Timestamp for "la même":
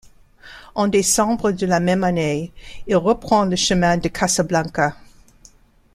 1.67-2.03